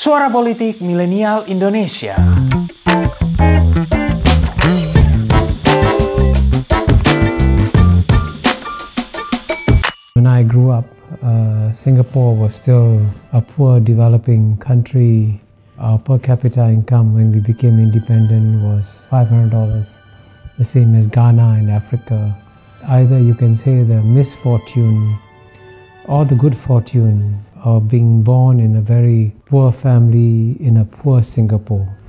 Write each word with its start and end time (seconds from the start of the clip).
Suara 0.00 0.32
Politik 0.32 0.80
Milenial 0.80 1.44
Indonesia. 1.44 2.16
When 10.16 10.24
I 10.24 10.42
grew 10.42 10.70
up, 10.70 10.88
uh, 11.20 11.74
Singapore 11.74 12.34
was 12.34 12.54
still 12.54 13.04
a 13.34 13.42
poor 13.42 13.78
developing 13.78 14.56
country. 14.56 15.38
Our 15.76 15.98
per 15.98 16.16
capita 16.16 16.64
income 16.64 17.12
when 17.12 17.30
we 17.30 17.40
became 17.40 17.76
independent 17.76 18.64
was 18.64 19.04
$500, 19.12 19.84
the 20.56 20.64
same 20.64 20.94
as 20.94 21.08
Ghana 21.08 21.60
in 21.60 21.68
Africa. 21.68 22.34
Either 22.88 23.18
you 23.20 23.34
can 23.34 23.54
say 23.54 23.84
the 23.84 24.00
misfortune 24.00 25.18
or 26.08 26.24
the 26.24 26.34
good 26.34 26.56
fortune 26.56 27.44
of 27.64 27.88
being 27.88 28.24
born 28.24 28.60
in 28.60 28.76
a 28.76 28.84
very 28.84 29.32
poor 29.48 29.72
family 29.72 30.56
in 30.60 30.80
a 30.80 30.86
poor 30.86 31.20
Singapore. 31.20 32.00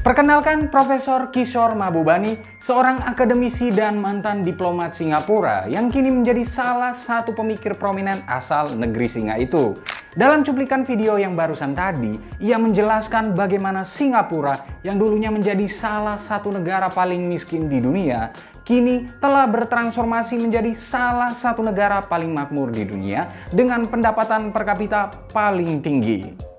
Perkenalkan 0.00 0.72
Profesor 0.72 1.28
Kishore 1.28 1.76
Mahbubani, 1.76 2.40
seorang 2.56 3.04
akademisi 3.04 3.68
dan 3.68 4.00
mantan 4.00 4.40
diplomat 4.40 4.96
Singapura 4.96 5.68
yang 5.68 5.92
kini 5.92 6.08
menjadi 6.08 6.40
salah 6.40 6.96
satu 6.96 7.36
pemikir 7.36 7.76
prominent 7.76 8.24
asal 8.24 8.72
negeri 8.72 9.08
Singa 9.12 9.36
itu. 9.36 9.76
Dalam 10.10 10.42
cuplikan 10.42 10.82
video 10.82 11.22
yang 11.22 11.38
barusan 11.38 11.70
tadi, 11.70 12.18
ia 12.42 12.58
menjelaskan 12.58 13.30
bagaimana 13.30 13.86
Singapura 13.86 14.58
yang 14.82 14.98
dulunya 14.98 15.30
menjadi 15.30 15.62
salah 15.70 16.18
satu 16.18 16.50
negara 16.50 16.90
paling 16.90 17.30
miskin 17.30 17.70
di 17.70 17.78
dunia, 17.78 18.34
kini 18.66 19.06
telah 19.22 19.46
bertransformasi 19.46 20.34
menjadi 20.42 20.74
salah 20.74 21.30
satu 21.30 21.62
negara 21.62 22.02
paling 22.02 22.34
makmur 22.34 22.74
di 22.74 22.90
dunia 22.90 23.30
dengan 23.54 23.86
pendapatan 23.86 24.50
per 24.50 24.66
kapita 24.66 25.14
paling 25.30 25.78
tinggi. 25.78 26.49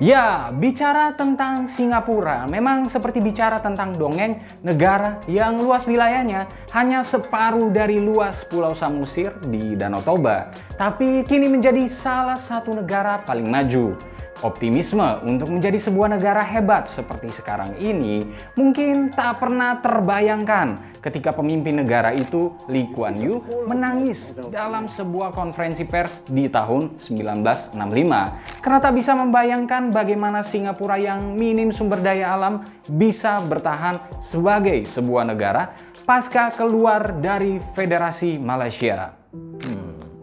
Ya, 0.00 0.48
bicara 0.48 1.12
tentang 1.12 1.68
Singapura 1.68 2.48
memang 2.48 2.88
seperti 2.88 3.20
bicara 3.20 3.60
tentang 3.60 3.92
dongeng 4.00 4.40
negara 4.64 5.20
yang 5.28 5.60
luas 5.60 5.84
wilayahnya 5.84 6.48
hanya 6.72 7.04
separuh 7.04 7.68
dari 7.68 8.00
luas 8.00 8.40
Pulau 8.48 8.72
Samosir 8.72 9.36
di 9.52 9.76
Danau 9.76 10.00
Toba, 10.00 10.48
tapi 10.80 11.20
kini 11.28 11.52
menjadi 11.52 11.84
salah 11.92 12.40
satu 12.40 12.80
negara 12.80 13.20
paling 13.28 13.44
maju. 13.44 13.92
Optimisme 14.40 15.04
untuk 15.28 15.52
menjadi 15.52 15.76
sebuah 15.76 16.16
negara 16.16 16.40
hebat 16.40 16.88
seperti 16.88 17.28
sekarang 17.28 17.76
ini 17.76 18.24
mungkin 18.56 19.12
tak 19.12 19.36
pernah 19.36 19.76
terbayangkan 19.84 20.96
ketika 21.04 21.36
pemimpin 21.36 21.84
negara 21.84 22.16
itu 22.16 22.56
Lee 22.64 22.88
Kuan 22.88 23.20
Yew 23.20 23.44
menangis 23.68 24.32
dalam 24.48 24.88
sebuah 24.88 25.36
konferensi 25.36 25.84
pers 25.84 26.24
di 26.24 26.48
tahun 26.48 26.96
1965 26.96 28.64
karena 28.64 28.78
tak 28.80 28.94
bisa 28.96 29.12
membayangkan 29.12 29.92
bagaimana 29.92 30.40
Singapura 30.40 30.96
yang 30.96 31.36
minim 31.36 31.68
sumber 31.68 32.00
daya 32.00 32.32
alam 32.32 32.64
bisa 32.88 33.44
bertahan 33.44 34.00
sebagai 34.24 34.88
sebuah 34.88 35.28
negara 35.28 35.76
pasca 36.08 36.48
keluar 36.48 37.12
dari 37.20 37.60
Federasi 37.76 38.40
Malaysia. 38.40 39.12
Hmm 39.30 39.79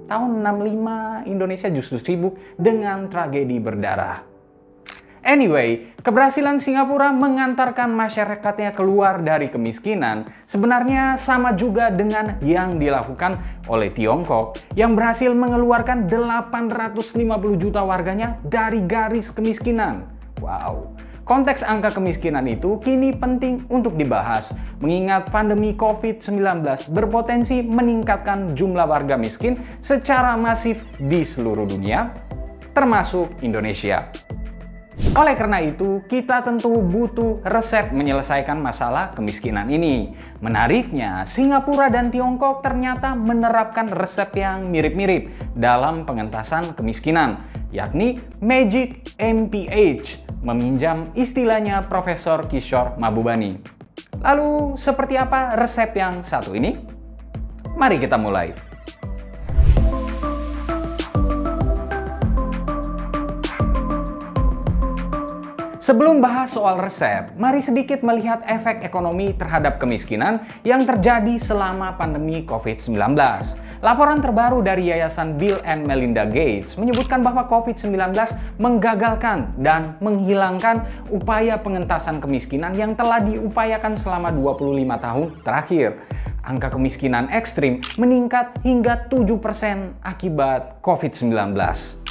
tahun 0.07 0.41
65 0.41 1.29
Indonesia 1.29 1.69
justru 1.69 1.99
sibuk 1.99 2.39
dengan 2.55 3.11
tragedi 3.11 3.59
berdarah. 3.59 4.37
Anyway, 5.27 5.91
keberhasilan 6.07 6.63
Singapura 6.63 7.11
mengantarkan 7.11 7.91
masyarakatnya 7.91 8.71
keluar 8.71 9.19
dari 9.19 9.51
kemiskinan 9.51 10.23
sebenarnya 10.47 11.19
sama 11.19 11.51
juga 11.51 11.91
dengan 11.91 12.39
yang 12.39 12.79
dilakukan 12.79 13.35
oleh 13.67 13.91
Tiongkok 13.91 14.55
yang 14.79 14.95
berhasil 14.95 15.35
mengeluarkan 15.35 16.07
850 16.07 17.59
juta 17.59 17.83
warganya 17.83 18.39
dari 18.47 18.79
garis 18.87 19.27
kemiskinan. 19.27 20.07
Wow, 20.39 20.95
Konteks 21.27 21.59
angka 21.59 21.91
kemiskinan 21.91 22.47
itu 22.47 22.79
kini 22.79 23.11
penting 23.11 23.67
untuk 23.67 23.99
dibahas, 23.99 24.55
mengingat 24.79 25.27
pandemi 25.27 25.75
COVID-19 25.75 26.63
berpotensi 26.95 27.59
meningkatkan 27.67 28.55
jumlah 28.55 28.87
warga 28.87 29.19
miskin 29.19 29.59
secara 29.83 30.39
masif 30.39 30.87
di 30.95 31.27
seluruh 31.27 31.67
dunia, 31.67 32.15
termasuk 32.71 33.27
Indonesia. 33.43 34.07
Oleh 35.19 35.35
karena 35.35 35.59
itu, 35.59 35.99
kita 36.07 36.47
tentu 36.47 36.79
butuh 36.79 37.43
resep 37.43 37.91
menyelesaikan 37.91 38.55
masalah 38.63 39.11
kemiskinan 39.11 39.67
ini. 39.67 40.15
Menariknya, 40.39 41.27
Singapura 41.27 41.91
dan 41.91 42.07
Tiongkok 42.07 42.63
ternyata 42.63 43.19
menerapkan 43.19 43.91
resep 43.91 44.31
yang 44.39 44.71
mirip-mirip 44.71 45.27
dalam 45.59 46.07
pengentasan 46.07 46.71
kemiskinan, 46.71 47.43
yakni 47.75 48.23
Magic 48.39 49.11
MPH 49.19 50.26
meminjam 50.41 51.09
istilahnya 51.17 51.85
Profesor 51.85 52.45
Kishore 52.45 52.97
Mabubani. 53.01 53.57
Lalu 54.21 54.77
seperti 54.77 55.17
apa 55.17 55.57
resep 55.57 55.93
yang 55.97 56.21
satu 56.25 56.53
ini? 56.57 56.77
Mari 57.77 58.01
kita 58.01 58.17
mulai. 58.17 58.67
Sebelum 65.87 66.19
bahas 66.19 66.51
soal 66.51 66.83
resep, 66.83 67.31
mari 67.39 67.63
sedikit 67.63 68.03
melihat 68.03 68.43
efek 68.43 68.83
ekonomi 68.83 69.31
terhadap 69.31 69.79
kemiskinan 69.79 70.43
yang 70.67 70.83
terjadi 70.83 71.39
selama 71.39 71.95
pandemi 71.95 72.43
COVID-19. 72.43 73.15
Laporan 73.77 74.17
terbaru 74.17 74.65
dari 74.65 74.89
Yayasan 74.89 75.37
Bill 75.37 75.61
and 75.61 75.85
Melinda 75.85 76.25
Gates 76.25 76.73
menyebutkan 76.81 77.21
bahwa 77.21 77.45
COVID-19 77.45 77.93
menggagalkan 78.57 79.53
dan 79.61 80.01
menghilangkan 80.01 80.81
upaya 81.13 81.61
pengentasan 81.61 82.17
kemiskinan 82.17 82.73
yang 82.73 82.97
telah 82.97 83.21
diupayakan 83.21 83.93
selama 83.93 84.33
25 84.33 84.81
tahun 84.97 85.27
terakhir. 85.45 85.89
Angka 86.41 86.73
kemiskinan 86.73 87.29
ekstrim 87.29 87.83
meningkat 88.01 88.55
hingga 88.65 89.05
7% 89.11 89.99
akibat 90.01 90.79
COVID-19. 90.81 92.06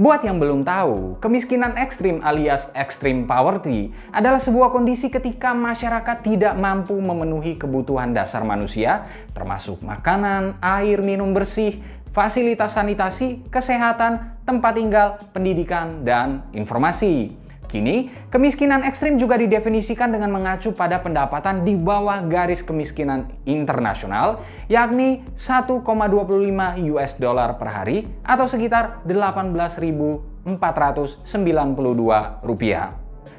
Buat 0.00 0.24
yang 0.24 0.40
belum 0.40 0.64
tahu, 0.64 1.20
kemiskinan 1.20 1.76
ekstrim 1.76 2.24
alias 2.24 2.72
extreme 2.72 3.28
poverty 3.28 3.92
adalah 4.16 4.40
sebuah 4.40 4.72
kondisi 4.72 5.12
ketika 5.12 5.52
masyarakat 5.52 6.24
tidak 6.24 6.56
mampu 6.56 6.96
memenuhi 6.96 7.60
kebutuhan 7.60 8.16
dasar 8.16 8.40
manusia, 8.40 9.04
termasuk 9.36 9.84
makanan, 9.84 10.56
air 10.64 11.04
minum 11.04 11.36
bersih, 11.36 11.84
fasilitas 12.16 12.80
sanitasi, 12.80 13.44
kesehatan, 13.52 14.40
tempat 14.48 14.72
tinggal, 14.72 15.20
pendidikan, 15.36 16.00
dan 16.00 16.48
informasi. 16.56 17.36
Kini, 17.70 18.10
kemiskinan 18.34 18.82
ekstrim 18.82 19.14
juga 19.14 19.38
didefinisikan 19.38 20.10
dengan 20.10 20.34
mengacu 20.34 20.74
pada 20.74 20.98
pendapatan 20.98 21.62
di 21.62 21.78
bawah 21.78 22.18
garis 22.26 22.66
kemiskinan 22.66 23.30
internasional, 23.46 24.42
yakni 24.66 25.22
1,25 25.38 25.78
US 26.90 27.12
dollar 27.14 27.54
per 27.62 27.70
hari 27.70 28.10
atau 28.26 28.50
sekitar 28.50 29.06
18.492 29.06 30.50
rupiah. 32.42 32.90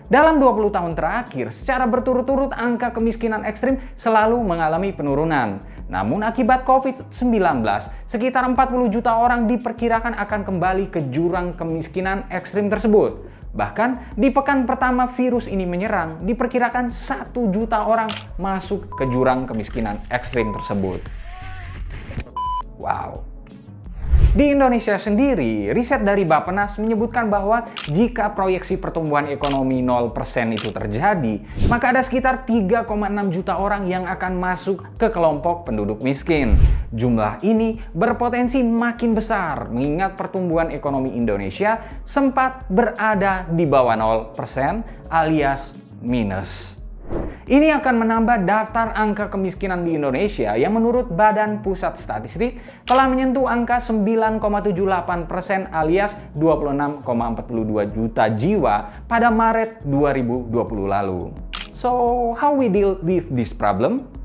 Dalam 0.07 0.39
20 0.39 0.75
tahun 0.75 0.95
terakhir, 0.95 1.51
secara 1.51 1.83
berturut-turut 1.87 2.55
angka 2.55 2.91
kemiskinan 2.95 3.43
ekstrim 3.43 3.83
selalu 3.99 4.39
mengalami 4.43 4.95
penurunan. 4.95 5.59
Namun 5.91 6.23
akibat 6.23 6.63
COVID-19, 6.63 7.19
sekitar 8.07 8.47
40 8.47 8.91
juta 8.91 9.11
orang 9.15 9.47
diperkirakan 9.47 10.15
akan 10.15 10.47
kembali 10.47 10.87
ke 10.87 11.11
jurang 11.11 11.55
kemiskinan 11.55 12.27
ekstrim 12.31 12.71
tersebut. 12.71 13.30
Bahkan 13.51 14.15
di 14.15 14.31
pekan 14.31 14.63
pertama 14.63 15.11
virus 15.11 15.47
ini 15.47 15.67
menyerang, 15.67 16.23
diperkirakan 16.23 16.87
satu 16.87 17.51
juta 17.51 17.83
orang 17.83 18.07
masuk 18.39 18.87
ke 18.95 19.07
jurang 19.11 19.43
kemiskinan 19.43 19.99
ekstrim 20.07 20.55
tersebut. 20.55 21.03
Wow. 22.79 23.30
Di 24.31 24.55
Indonesia 24.55 24.95
sendiri, 24.95 25.75
riset 25.75 26.07
dari 26.07 26.23
Bappenas 26.23 26.79
menyebutkan 26.79 27.27
bahwa 27.27 27.67
jika 27.91 28.31
proyeksi 28.31 28.79
pertumbuhan 28.79 29.27
ekonomi 29.27 29.83
0% 29.83 30.55
itu 30.55 30.71
terjadi, 30.71 31.43
maka 31.67 31.91
ada 31.91 31.99
sekitar 31.99 32.47
3,6 32.47 32.87
juta 33.27 33.59
orang 33.59 33.91
yang 33.91 34.07
akan 34.07 34.39
masuk 34.39 34.87
ke 34.95 35.11
kelompok 35.11 35.67
penduduk 35.67 35.99
miskin. 35.99 36.55
Jumlah 36.95 37.43
ini 37.43 37.83
berpotensi 37.91 38.63
makin 38.63 39.11
besar 39.11 39.67
mengingat 39.67 40.15
pertumbuhan 40.15 40.71
ekonomi 40.71 41.11
Indonesia 41.11 41.99
sempat 42.07 42.71
berada 42.71 43.43
di 43.51 43.67
bawah 43.67 43.99
0% 44.31 44.31
alias 45.11 45.75
minus. 45.99 46.80
Ini 47.51 47.73
akan 47.83 47.95
menambah 48.07 48.47
daftar 48.47 48.95
angka 48.95 49.27
kemiskinan 49.27 49.83
di 49.83 49.99
Indonesia 49.99 50.55
yang 50.55 50.77
menurut 50.77 51.11
Badan 51.11 51.59
Pusat 51.59 51.99
Statistik 51.99 52.61
telah 52.87 53.11
menyentuh 53.11 53.43
angka 53.43 53.83
9,78 53.83 55.27
persen 55.27 55.67
alias 55.75 56.15
26,42 56.39 57.91
juta 57.91 58.31
jiwa 58.31 59.03
pada 59.09 59.27
Maret 59.27 59.83
2020 59.83 60.53
lalu. 60.87 61.35
So, 61.75 61.89
how 62.37 62.53
we 62.53 62.69
deal 62.69 63.01
with 63.01 63.27
this 63.33 63.51
problem? 63.51 64.20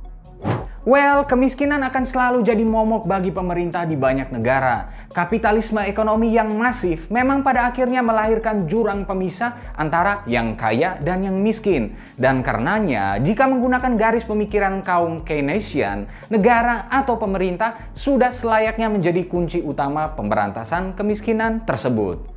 Well, 0.87 1.27
kemiskinan 1.27 1.83
akan 1.83 2.06
selalu 2.06 2.47
jadi 2.47 2.62
momok 2.62 3.11
bagi 3.11 3.35
pemerintah 3.35 3.83
di 3.83 3.99
banyak 3.99 4.31
negara. 4.31 4.87
Kapitalisme 5.11 5.83
ekonomi 5.83 6.31
yang 6.31 6.55
masif 6.55 7.11
memang 7.11 7.43
pada 7.43 7.67
akhirnya 7.67 8.06
melahirkan 8.06 8.71
jurang 8.71 9.03
pemisah 9.03 9.75
antara 9.75 10.23
yang 10.31 10.55
kaya 10.55 10.94
dan 11.03 11.27
yang 11.27 11.43
miskin. 11.43 11.99
Dan 12.15 12.38
karenanya, 12.47 13.19
jika 13.19 13.50
menggunakan 13.50 13.99
garis 13.99 14.23
pemikiran 14.23 14.79
kaum 14.87 15.27
Keynesian, 15.27 16.06
negara 16.31 16.87
atau 16.87 17.19
pemerintah 17.19 17.91
sudah 17.91 18.31
selayaknya 18.31 18.87
menjadi 18.87 19.27
kunci 19.27 19.59
utama 19.67 20.15
pemberantasan 20.15 20.94
kemiskinan 20.94 21.67
tersebut. 21.67 22.36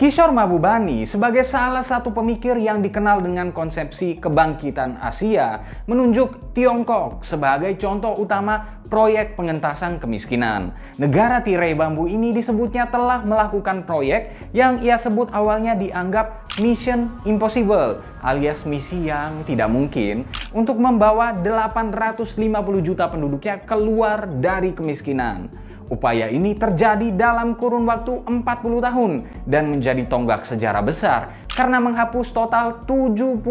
Kishore 0.00 0.32
Mahbubani 0.32 1.04
sebagai 1.04 1.44
salah 1.44 1.84
satu 1.84 2.08
pemikir 2.08 2.56
yang 2.56 2.80
dikenal 2.80 3.20
dengan 3.20 3.52
konsepsi 3.52 4.16
kebangkitan 4.16 4.96
Asia 4.96 5.60
menunjuk 5.84 6.56
Tiongkok 6.56 7.20
sebagai 7.20 7.76
contoh 7.76 8.16
utama 8.16 8.80
proyek 8.88 9.36
pengentasan 9.36 10.00
kemiskinan. 10.00 10.72
Negara 10.96 11.44
tirai 11.44 11.76
bambu 11.76 12.08
ini 12.08 12.32
disebutnya 12.32 12.88
telah 12.88 13.20
melakukan 13.28 13.84
proyek 13.84 14.32
yang 14.56 14.80
ia 14.80 14.96
sebut 14.96 15.28
awalnya 15.36 15.76
dianggap 15.76 16.48
mission 16.64 17.20
impossible 17.28 18.00
alias 18.24 18.64
misi 18.64 19.04
yang 19.04 19.44
tidak 19.44 19.68
mungkin 19.68 20.24
untuk 20.56 20.80
membawa 20.80 21.36
850 21.36 22.40
juta 22.80 23.04
penduduknya 23.04 23.68
keluar 23.68 24.24
dari 24.40 24.72
kemiskinan. 24.72 25.68
Upaya 25.90 26.30
ini 26.30 26.54
terjadi 26.54 27.10
dalam 27.10 27.58
kurun 27.58 27.82
waktu 27.82 28.22
40 28.22 28.46
tahun 28.86 29.12
dan 29.42 29.74
menjadi 29.74 30.06
tonggak 30.06 30.46
sejarah 30.46 30.86
besar 30.86 31.34
karena 31.50 31.82
menghapus 31.82 32.30
total 32.30 32.86
70% 32.86 33.42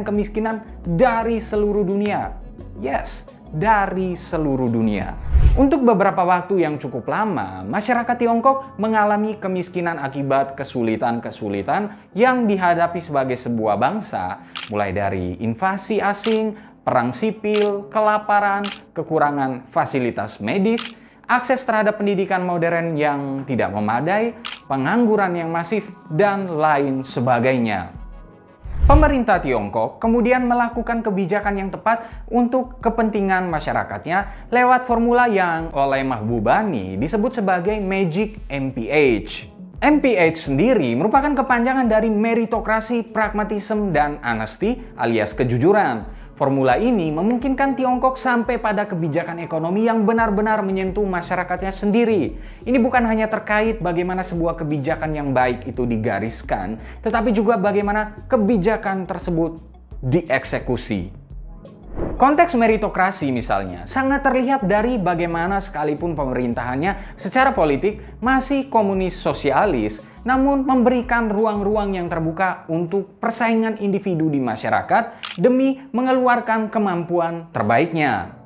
kemiskinan 0.00 0.64
dari 0.80 1.36
seluruh 1.36 1.84
dunia. 1.84 2.40
Yes, 2.80 3.28
dari 3.52 4.16
seluruh 4.16 4.66
dunia. 4.66 5.12
Untuk 5.54 5.86
beberapa 5.86 6.24
waktu 6.26 6.66
yang 6.66 6.80
cukup 6.80 7.06
lama, 7.06 7.62
masyarakat 7.62 8.16
Tiongkok 8.16 8.80
mengalami 8.80 9.38
kemiskinan 9.38 10.00
akibat 10.00 10.58
kesulitan-kesulitan 10.58 12.10
yang 12.16 12.48
dihadapi 12.48 12.98
sebagai 12.98 13.36
sebuah 13.36 13.78
bangsa, 13.78 14.42
mulai 14.72 14.90
dari 14.90 15.38
invasi 15.38 16.02
asing, 16.02 16.58
perang 16.82 17.14
sipil, 17.14 17.86
kelaparan, 17.92 18.66
kekurangan 18.96 19.70
fasilitas 19.70 20.42
medis, 20.42 21.03
akses 21.28 21.64
terhadap 21.64 22.00
pendidikan 22.00 22.44
modern 22.44 22.94
yang 22.96 23.42
tidak 23.48 23.72
memadai, 23.72 24.36
pengangguran 24.68 25.34
yang 25.36 25.50
masif, 25.52 25.88
dan 26.12 26.48
lain 26.48 27.04
sebagainya. 27.04 28.04
Pemerintah 28.84 29.40
Tiongkok 29.40 29.96
kemudian 29.96 30.44
melakukan 30.44 31.00
kebijakan 31.00 31.56
yang 31.56 31.70
tepat 31.72 32.04
untuk 32.28 32.84
kepentingan 32.84 33.48
masyarakatnya 33.48 34.48
lewat 34.52 34.84
formula 34.84 35.24
yang 35.24 35.72
oleh 35.72 36.04
Mahbubani 36.04 37.00
disebut 37.00 37.40
sebagai 37.40 37.80
Magic 37.80 38.44
MPH. 38.44 39.48
MPH 39.80 40.48
sendiri 40.48 40.92
merupakan 41.00 41.32
kepanjangan 41.32 41.88
dari 41.88 42.12
meritokrasi, 42.12 43.08
pragmatisme, 43.08 43.88
dan 43.88 44.20
honesty 44.20 44.76
alias 45.00 45.32
kejujuran 45.32 46.04
Formula 46.34 46.74
ini 46.74 47.14
memungkinkan 47.14 47.78
Tiongkok 47.78 48.18
sampai 48.18 48.58
pada 48.58 48.90
kebijakan 48.90 49.38
ekonomi 49.38 49.86
yang 49.86 50.02
benar-benar 50.02 50.66
menyentuh 50.66 51.06
masyarakatnya 51.06 51.70
sendiri. 51.70 52.34
Ini 52.66 52.74
bukan 52.82 53.06
hanya 53.06 53.30
terkait 53.30 53.78
bagaimana 53.78 54.26
sebuah 54.26 54.58
kebijakan 54.58 55.14
yang 55.14 55.30
baik 55.30 55.70
itu 55.70 55.86
digariskan, 55.86 56.82
tetapi 57.06 57.30
juga 57.30 57.54
bagaimana 57.54 58.26
kebijakan 58.26 59.06
tersebut 59.06 59.62
dieksekusi. 60.02 61.14
Konteks 62.18 62.58
meritokrasi 62.58 63.30
misalnya 63.30 63.86
sangat 63.86 64.26
terlihat 64.26 64.66
dari 64.66 64.98
bagaimana 64.98 65.62
sekalipun 65.62 66.18
pemerintahannya 66.18 67.14
secara 67.14 67.54
politik 67.54 68.02
masih 68.18 68.66
komunis 68.66 69.14
sosialis, 69.14 70.02
namun 70.24 70.64
memberikan 70.64 71.28
ruang-ruang 71.28 71.94
yang 71.94 72.08
terbuka 72.08 72.64
untuk 72.72 73.20
persaingan 73.20 73.78
individu 73.78 74.32
di 74.32 74.40
masyarakat 74.40 75.36
demi 75.36 75.78
mengeluarkan 75.92 76.72
kemampuan 76.72 77.52
terbaiknya. 77.52 78.40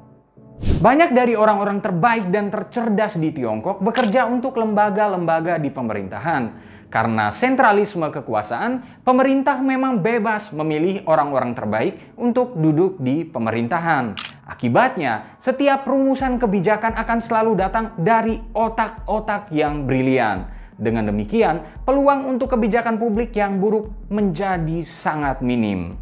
Banyak 0.58 1.14
dari 1.14 1.38
orang-orang 1.38 1.78
terbaik 1.78 2.34
dan 2.34 2.50
tercerdas 2.50 3.14
di 3.14 3.30
Tiongkok 3.30 3.78
bekerja 3.78 4.26
untuk 4.26 4.58
lembaga-lembaga 4.58 5.54
di 5.54 5.70
pemerintahan. 5.70 6.42
Karena 6.88 7.28
sentralisme 7.28 8.08
kekuasaan, 8.08 9.04
pemerintah 9.04 9.60
memang 9.60 10.00
bebas 10.00 10.48
memilih 10.56 11.04
orang-orang 11.04 11.52
terbaik 11.52 12.16
untuk 12.16 12.56
duduk 12.56 12.96
di 12.98 13.28
pemerintahan. 13.28 14.16
Akibatnya, 14.48 15.36
setiap 15.36 15.84
rumusan 15.84 16.40
kebijakan 16.40 16.96
akan 16.96 17.18
selalu 17.20 17.52
datang 17.60 17.92
dari 18.00 18.40
otak-otak 18.56 19.52
yang 19.52 19.84
brilian. 19.84 20.57
Dengan 20.78 21.10
demikian, 21.10 21.82
peluang 21.82 22.30
untuk 22.30 22.54
kebijakan 22.54 23.02
publik 23.02 23.34
yang 23.34 23.58
buruk 23.58 23.90
menjadi 24.14 24.78
sangat 24.86 25.42
minim. 25.42 25.98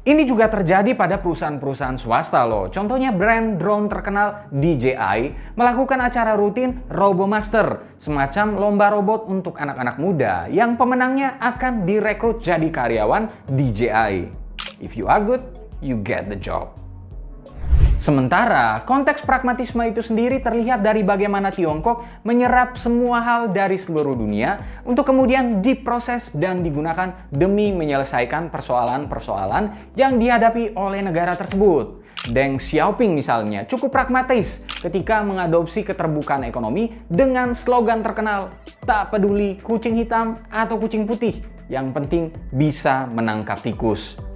Ini 0.00 0.24
juga 0.24 0.48
terjadi 0.48 0.96
pada 0.96 1.20
perusahaan-perusahaan 1.20 2.00
swasta 2.00 2.48
loh. 2.48 2.72
Contohnya 2.72 3.12
brand 3.12 3.60
drone 3.60 3.84
terkenal 3.84 4.48
DJI 4.48 5.52
melakukan 5.60 6.00
acara 6.00 6.40
rutin 6.40 6.80
RoboMaster, 6.88 8.00
semacam 8.00 8.56
lomba 8.56 8.88
robot 8.96 9.28
untuk 9.28 9.60
anak-anak 9.60 10.00
muda 10.00 10.48
yang 10.48 10.80
pemenangnya 10.80 11.36
akan 11.36 11.84
direkrut 11.84 12.40
jadi 12.40 12.72
karyawan 12.72 13.28
DJI. 13.52 14.32
If 14.80 14.96
you 14.96 15.04
are 15.04 15.20
good, 15.20 15.44
you 15.84 16.00
get 16.00 16.32
the 16.32 16.40
job. 16.40 16.79
Sementara 18.00 18.80
konteks 18.88 19.28
pragmatisme 19.28 19.84
itu 19.84 20.00
sendiri 20.00 20.40
terlihat 20.40 20.80
dari 20.80 21.04
bagaimana 21.04 21.52
Tiongkok 21.52 22.24
menyerap 22.24 22.80
semua 22.80 23.20
hal 23.20 23.52
dari 23.52 23.76
seluruh 23.76 24.16
dunia 24.16 24.80
untuk 24.88 25.04
kemudian 25.04 25.60
diproses 25.60 26.32
dan 26.32 26.64
digunakan 26.64 27.28
demi 27.28 27.68
menyelesaikan 27.76 28.48
persoalan-persoalan 28.48 29.92
yang 30.00 30.16
dihadapi 30.16 30.72
oleh 30.80 31.04
negara 31.04 31.36
tersebut. 31.36 32.00
Deng 32.32 32.56
Xiaoping 32.56 33.12
misalnya 33.12 33.68
cukup 33.68 33.92
pragmatis 33.92 34.64
ketika 34.80 35.20
mengadopsi 35.20 35.84
keterbukaan 35.84 36.48
ekonomi 36.48 37.04
dengan 37.04 37.52
slogan 37.52 38.00
terkenal 38.00 38.56
tak 38.80 39.12
peduli 39.12 39.60
kucing 39.60 40.00
hitam 40.00 40.40
atau 40.48 40.80
kucing 40.80 41.04
putih, 41.04 41.36
yang 41.68 41.92
penting 41.92 42.32
bisa 42.48 43.04
menangkap 43.12 43.60
tikus. 43.60 44.29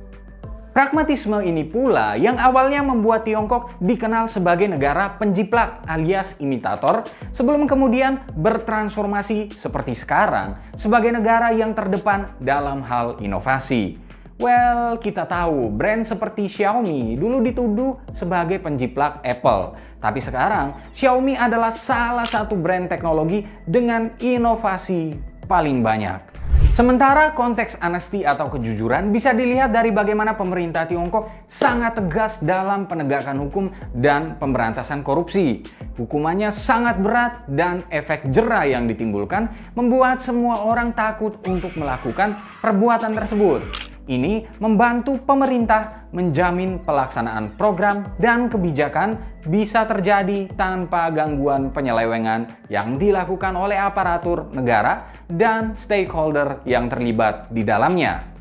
Pragmatisme 0.74 1.38
ini 1.46 1.62
pula 1.62 2.18
yang 2.18 2.34
awalnya 2.34 2.82
membuat 2.82 3.22
Tiongkok 3.22 3.78
dikenal 3.78 4.26
sebagai 4.26 4.66
negara 4.66 5.06
penjiplak 5.22 5.86
alias 5.86 6.34
imitator 6.42 7.06
sebelum 7.30 7.70
kemudian 7.70 8.26
bertransformasi 8.34 9.54
seperti 9.54 9.94
sekarang 9.94 10.58
sebagai 10.74 11.14
negara 11.14 11.54
yang 11.54 11.78
terdepan 11.78 12.26
dalam 12.42 12.82
hal 12.82 13.22
inovasi. 13.22 14.02
Well, 14.42 14.98
kita 14.98 15.30
tahu 15.30 15.70
brand 15.70 16.02
seperti 16.10 16.50
Xiaomi 16.50 17.22
dulu 17.22 17.38
dituduh 17.38 17.94
sebagai 18.10 18.58
penjiplak 18.58 19.22
Apple. 19.22 19.78
Tapi 20.02 20.18
sekarang 20.18 20.90
Xiaomi 20.90 21.38
adalah 21.38 21.70
salah 21.70 22.26
satu 22.26 22.58
brand 22.58 22.90
teknologi 22.90 23.46
dengan 23.62 24.10
inovasi 24.18 25.14
paling 25.46 25.86
banyak. 25.86 26.33
Sementara 26.74 27.30
konteks 27.38 27.78
anesti 27.78 28.26
atau 28.26 28.50
kejujuran 28.50 29.14
bisa 29.14 29.30
dilihat 29.30 29.70
dari 29.70 29.94
bagaimana 29.94 30.34
pemerintah 30.34 30.82
Tiongkok 30.90 31.46
sangat 31.46 32.02
tegas 32.02 32.42
dalam 32.42 32.90
penegakan 32.90 33.46
hukum 33.46 33.70
dan 33.94 34.34
pemberantasan 34.42 35.06
korupsi. 35.06 35.62
Hukumannya 35.94 36.50
sangat 36.50 36.98
berat 36.98 37.46
dan 37.46 37.86
efek 37.94 38.26
jerah 38.34 38.66
yang 38.66 38.90
ditimbulkan 38.90 39.54
membuat 39.78 40.18
semua 40.18 40.66
orang 40.66 40.90
takut 40.98 41.38
untuk 41.46 41.70
melakukan 41.78 42.42
perbuatan 42.64 43.12
tersebut. 43.12 43.60
Ini 44.08 44.48
membantu 44.56 45.20
pemerintah 45.20 46.08
menjamin 46.16 46.80
pelaksanaan 46.80 47.56
program 47.60 48.16
dan 48.16 48.48
kebijakan 48.48 49.20
bisa 49.44 49.84
terjadi 49.84 50.48
tanpa 50.56 51.12
gangguan 51.12 51.68
penyelewengan 51.72 52.48
yang 52.72 52.96
dilakukan 52.96 53.52
oleh 53.52 53.76
aparatur 53.76 54.48
negara 54.52 55.12
dan 55.28 55.76
stakeholder 55.76 56.64
yang 56.64 56.88
terlibat 56.88 57.52
di 57.52 57.64
dalamnya. 57.64 58.34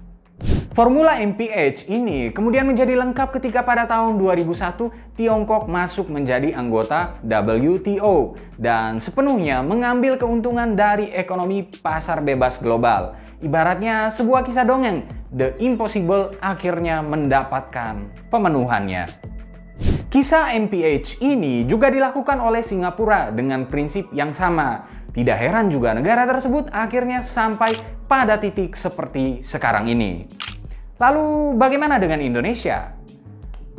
Formula 0.74 1.22
MPH 1.22 1.88
ini 1.88 2.34
kemudian 2.34 2.68
menjadi 2.68 2.98
lengkap 3.00 3.40
ketika 3.40 3.64
pada 3.64 3.88
tahun 3.88 4.20
2001 4.20 5.03
Tiongkok 5.14 5.70
masuk 5.70 6.10
menjadi 6.10 6.58
anggota 6.58 7.22
WTO 7.22 8.34
dan 8.58 8.98
sepenuhnya 8.98 9.62
mengambil 9.62 10.18
keuntungan 10.18 10.74
dari 10.74 11.14
ekonomi 11.14 11.70
pasar 11.70 12.18
bebas 12.26 12.58
global. 12.58 13.14
Ibaratnya 13.38 14.10
sebuah 14.10 14.42
kisah 14.42 14.66
dongeng 14.66 15.06
The 15.30 15.54
Impossible 15.62 16.34
akhirnya 16.42 17.06
mendapatkan 17.06 18.10
pemenuhannya. 18.34 19.06
Kisah 20.10 20.50
MPH 20.58 21.22
ini 21.22 21.70
juga 21.70 21.94
dilakukan 21.94 22.42
oleh 22.42 22.66
Singapura 22.66 23.30
dengan 23.30 23.70
prinsip 23.70 24.10
yang 24.18 24.34
sama. 24.34 24.90
Tidak 25.14 25.38
heran 25.38 25.70
juga 25.70 25.94
negara 25.94 26.26
tersebut 26.26 26.74
akhirnya 26.74 27.22
sampai 27.22 27.78
pada 28.10 28.42
titik 28.42 28.74
seperti 28.74 29.46
sekarang 29.46 29.94
ini. 29.94 30.26
Lalu 30.98 31.54
bagaimana 31.54 32.02
dengan 32.02 32.18
Indonesia? 32.18 33.03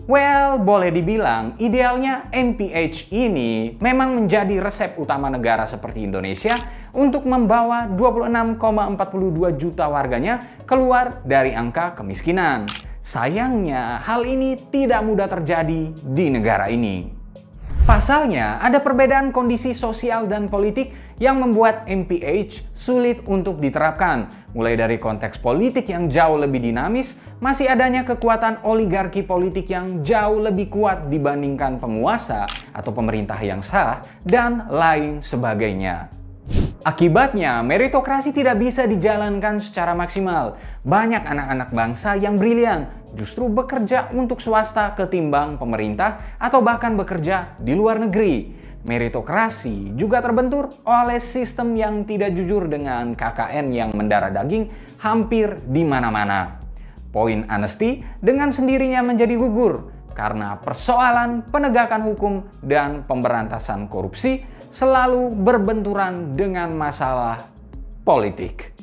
Well, 0.04 0.60
boleh 0.60 0.92
dibilang 0.92 1.56
idealnya 1.56 2.28
MPH 2.28 3.08
ini 3.08 3.80
memang 3.80 4.20
menjadi 4.20 4.60
resep 4.60 5.00
utama 5.00 5.32
negara 5.32 5.64
seperti 5.64 6.04
Indonesia 6.04 6.60
untuk 6.92 7.24
membawa 7.24 7.88
26,42 7.88 9.56
juta 9.56 9.88
warganya 9.88 10.60
keluar 10.68 11.24
dari 11.24 11.56
angka 11.56 11.96
kemiskinan. 11.96 12.68
Sayangnya, 13.00 14.04
hal 14.04 14.28
ini 14.28 14.60
tidak 14.68 15.00
mudah 15.08 15.28
terjadi 15.28 15.92
di 15.96 16.26
negara 16.28 16.68
ini. 16.68 17.23
Pasalnya, 17.84 18.64
ada 18.64 18.80
perbedaan 18.80 19.28
kondisi 19.28 19.76
sosial 19.76 20.24
dan 20.24 20.48
politik 20.48 20.96
yang 21.20 21.36
membuat 21.36 21.84
MPH 21.84 22.64
sulit 22.72 23.20
untuk 23.28 23.60
diterapkan. 23.60 24.24
Mulai 24.56 24.72
dari 24.72 24.96
konteks 24.96 25.36
politik 25.36 25.92
yang 25.92 26.08
jauh 26.08 26.40
lebih 26.40 26.64
dinamis, 26.64 27.12
masih 27.44 27.68
adanya 27.68 28.00
kekuatan 28.08 28.64
oligarki 28.64 29.20
politik 29.20 29.68
yang 29.68 30.00
jauh 30.00 30.40
lebih 30.40 30.72
kuat 30.72 31.12
dibandingkan 31.12 31.76
penguasa 31.76 32.48
atau 32.72 32.88
pemerintah 32.88 33.36
yang 33.44 33.60
sah, 33.60 34.00
dan 34.24 34.64
lain 34.72 35.20
sebagainya. 35.20 36.08
Akibatnya, 36.88 37.60
meritokrasi 37.60 38.32
tidak 38.32 38.64
bisa 38.64 38.88
dijalankan 38.88 39.60
secara 39.60 39.92
maksimal. 39.92 40.56
Banyak 40.88 41.20
anak-anak 41.20 41.68
bangsa 41.68 42.16
yang 42.16 42.40
brilian 42.40 43.03
justru 43.14 43.47
bekerja 43.49 44.11
untuk 44.12 44.42
swasta 44.42 44.92
ketimbang 44.99 45.56
pemerintah 45.56 46.37
atau 46.37 46.61
bahkan 46.61 46.94
bekerja 46.99 47.56
di 47.62 47.73
luar 47.73 48.02
negeri. 48.02 48.62
Meritokrasi 48.85 49.97
juga 49.97 50.21
terbentur 50.21 50.68
oleh 50.85 51.16
sistem 51.16 51.73
yang 51.73 52.04
tidak 52.04 52.37
jujur 52.37 52.68
dengan 52.68 53.16
KKN 53.16 53.66
yang 53.73 53.90
mendarah 53.97 54.28
daging 54.28 54.68
hampir 55.00 55.56
di 55.64 55.80
mana-mana. 55.88 56.61
Poin 57.09 57.49
honesty 57.49 58.04
dengan 58.21 58.52
sendirinya 58.52 59.00
menjadi 59.00 59.40
gugur 59.40 59.88
karena 60.12 60.61
persoalan 60.61 61.49
penegakan 61.49 62.02
hukum 62.12 62.35
dan 62.61 63.09
pemberantasan 63.09 63.88
korupsi 63.88 64.44
selalu 64.68 65.33
berbenturan 65.33 66.37
dengan 66.37 66.75
masalah 66.76 67.49
politik. 68.04 68.75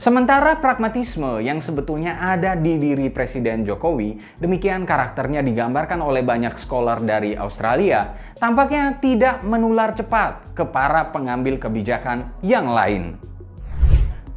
Sementara 0.00 0.56
pragmatisme 0.56 1.44
yang 1.44 1.60
sebetulnya 1.60 2.16
ada 2.16 2.56
di 2.56 2.80
diri 2.80 3.12
Presiden 3.12 3.68
Jokowi, 3.68 4.16
demikian 4.40 4.88
karakternya 4.88 5.44
digambarkan 5.44 6.00
oleh 6.00 6.24
banyak 6.24 6.56
scholar 6.56 7.04
dari 7.04 7.36
Australia, 7.36 8.16
tampaknya 8.40 8.96
tidak 8.96 9.44
menular 9.44 9.92
cepat 9.92 10.56
ke 10.56 10.64
para 10.64 11.12
pengambil 11.12 11.60
kebijakan 11.60 12.32
yang 12.40 12.72
lain. 12.72 13.20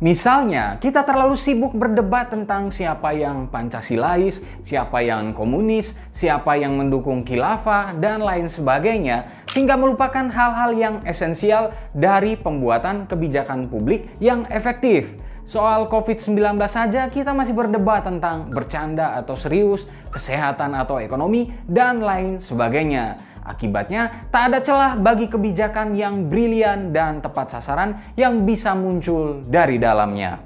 Misalnya, 0.04 0.84
kita 0.84 1.00
terlalu 1.08 1.40
sibuk 1.40 1.72
berdebat 1.72 2.28
tentang 2.28 2.68
siapa 2.68 3.16
yang 3.16 3.48
Pancasilais, 3.48 4.44
siapa 4.68 5.00
yang 5.00 5.32
komunis, 5.32 5.96
siapa 6.12 6.60
yang 6.60 6.76
mendukung 6.76 7.24
khilafah, 7.24 7.96
dan 8.04 8.20
lain 8.20 8.52
sebagainya, 8.52 9.48
hingga 9.56 9.80
melupakan 9.80 10.28
hal-hal 10.28 10.76
yang 10.76 10.96
esensial 11.08 11.72
dari 11.96 12.36
pembuatan 12.36 13.08
kebijakan 13.08 13.72
publik 13.72 14.12
yang 14.20 14.44
efektif. 14.52 15.24
Soal 15.44 15.92
COVID-19 15.92 16.56
saja 16.72 17.12
kita 17.12 17.36
masih 17.36 17.52
berdebat 17.52 18.08
tentang 18.08 18.48
bercanda 18.48 19.20
atau 19.20 19.36
serius, 19.36 19.84
kesehatan 20.08 20.72
atau 20.72 21.04
ekonomi, 21.04 21.52
dan 21.68 22.00
lain 22.00 22.40
sebagainya. 22.40 23.20
Akibatnya, 23.44 24.32
tak 24.32 24.56
ada 24.56 24.60
celah 24.64 24.96
bagi 24.96 25.28
kebijakan 25.28 26.00
yang 26.00 26.32
brilian 26.32 26.96
dan 26.96 27.20
tepat 27.20 27.60
sasaran 27.60 28.16
yang 28.16 28.48
bisa 28.48 28.72
muncul 28.72 29.44
dari 29.44 29.76
dalamnya. 29.76 30.40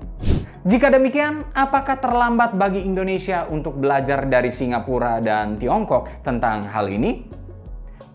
Jika 0.66 0.89
demikian, 0.89 1.46
apakah 1.54 2.01
terlambat 2.01 2.58
bagi 2.58 2.82
Indonesia 2.82 3.46
untuk 3.54 3.77
belajar 3.77 4.25
dari 4.25 4.50
Singapura 4.50 5.22
dan 5.22 5.62
Tiongkok 5.62 6.25
tentang 6.25 6.66
hal 6.74 6.89
ini? 6.89 7.22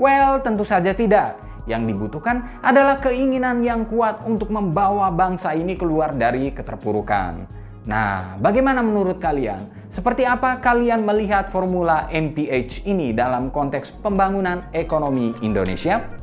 Well, 0.02 0.42
tentu 0.42 0.66
saja 0.66 0.90
tidak. 0.90 1.51
Yang 1.66 1.82
dibutuhkan 1.94 2.60
adalah 2.60 2.98
keinginan 2.98 3.62
yang 3.62 3.86
kuat 3.86 4.22
untuk 4.26 4.50
membawa 4.50 5.10
bangsa 5.14 5.54
ini 5.54 5.78
keluar 5.78 6.14
dari 6.14 6.50
keterpurukan. 6.50 7.62
Nah, 7.82 8.38
bagaimana 8.38 8.78
menurut 8.82 9.18
kalian? 9.18 9.66
Seperti 9.90 10.22
apa 10.22 10.62
kalian 10.62 11.02
melihat 11.02 11.50
formula 11.50 12.06
MPH 12.10 12.86
ini 12.86 13.10
dalam 13.10 13.50
konteks 13.50 13.98
pembangunan 14.02 14.70
ekonomi 14.70 15.34
Indonesia? 15.42 16.22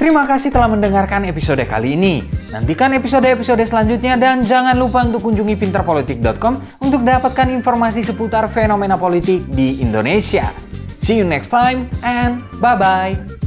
Terima 0.00 0.24
kasih 0.24 0.48
telah 0.48 0.72
mendengarkan 0.72 1.28
episode 1.28 1.60
kali 1.68 1.92
ini. 1.92 2.24
Nantikan 2.56 2.96
episode-episode 2.96 3.68
selanjutnya 3.68 4.16
dan 4.16 4.40
jangan 4.40 4.72
lupa 4.72 5.04
untuk 5.04 5.28
kunjungi 5.28 5.60
pinterpolitik.com 5.60 6.56
untuk 6.80 7.04
dapatkan 7.04 7.52
informasi 7.52 8.00
seputar 8.00 8.48
fenomena 8.48 8.96
politik 8.96 9.44
di 9.52 9.84
Indonesia. 9.84 10.48
See 11.04 11.20
you 11.20 11.28
next 11.28 11.52
time 11.52 11.92
and 12.00 12.40
bye-bye. 12.64 13.39